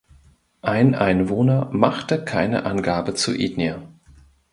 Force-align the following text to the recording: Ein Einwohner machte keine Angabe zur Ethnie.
Ein 0.63 0.95
Einwohner 0.95 1.69
machte 1.71 2.25
keine 2.25 2.65
Angabe 2.65 3.13
zur 3.13 3.35
Ethnie. 3.35 3.75